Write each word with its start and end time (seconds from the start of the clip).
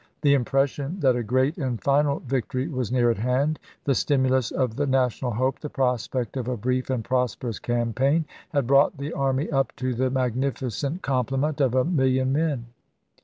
The 0.23 0.33
impression 0.33 0.99
that 1.01 1.15
a 1.15 1.21
great 1.21 1.59
and 1.59 1.79
final 1.79 2.21
victory 2.21 2.67
was 2.67 2.91
near 2.91 3.11
at 3.11 3.19
hand, 3.19 3.59
the 3.83 3.93
stimulus 3.93 4.49
of 4.49 4.75
the 4.75 4.87
national 4.87 5.29
hope, 5.29 5.59
the 5.59 5.69
prospect 5.69 6.37
of 6.37 6.47
a 6.47 6.57
brief 6.57 6.89
and 6.89 7.03
prosperous 7.05 7.59
campaign, 7.59 8.25
had 8.49 8.65
brought 8.65 8.97
the 8.97 9.13
army 9.13 9.51
up 9.51 9.75
to 9.75 9.93
the 9.93 10.09
magnificent 10.09 11.03
complement 11.03 11.61
of 11.61 11.75
a 11.75 11.85
million 11.85 12.33
men. 12.33 12.65